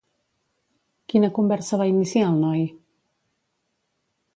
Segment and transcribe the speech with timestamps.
[1.13, 2.67] Quina conversa va iniciar el noi?